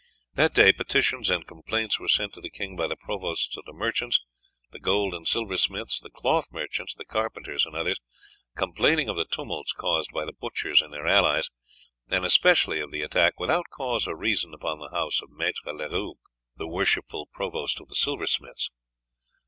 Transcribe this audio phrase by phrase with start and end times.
[0.33, 3.71] That day petitions and complaints were sent to the king by the provosts of the
[3.71, 4.19] merchants,
[4.71, 7.99] the gold and silver smiths, the cloth merchants, the carpenters and others,
[8.55, 11.51] complaining of the tumults caused by the butchers and their allies,
[12.09, 16.15] and especially of the attack without cause or reason upon the house of Maître Leroux,
[16.55, 18.71] the worshipful provost of the silversmiths.